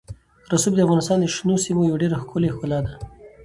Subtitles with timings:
[0.51, 2.93] رسوب د افغانستان د شنو سیمو یوه ډېره ښکلې ښکلا ده.